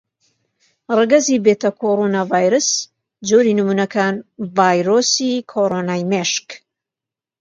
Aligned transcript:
ڕەگەزی 0.97 1.41
بێتاکۆڕوناڤایرەس: 1.45 2.69
جۆری 3.27 3.57
نموونەکان: 3.59 4.15
ڤایرۆسی 4.55 5.33
کۆڕۆنای 5.51 6.03
مشک. 6.11 6.47